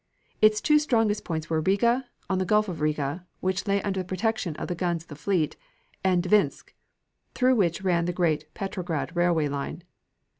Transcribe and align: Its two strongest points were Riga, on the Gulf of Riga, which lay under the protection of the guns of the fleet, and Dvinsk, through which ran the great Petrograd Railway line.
Its 0.41 0.61
two 0.61 0.79
strongest 0.79 1.23
points 1.23 1.47
were 1.47 1.61
Riga, 1.61 2.07
on 2.27 2.39
the 2.39 2.43
Gulf 2.43 2.67
of 2.67 2.81
Riga, 2.81 3.27
which 3.39 3.67
lay 3.67 3.83
under 3.83 3.99
the 3.99 4.03
protection 4.09 4.55
of 4.55 4.67
the 4.67 4.73
guns 4.73 5.03
of 5.03 5.09
the 5.09 5.15
fleet, 5.15 5.55
and 6.03 6.23
Dvinsk, 6.23 6.73
through 7.35 7.53
which 7.55 7.83
ran 7.83 8.05
the 8.05 8.11
great 8.11 8.51
Petrograd 8.55 9.15
Railway 9.15 9.47
line. 9.47 9.83